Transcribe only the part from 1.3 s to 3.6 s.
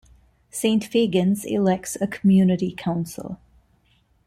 elects a community council.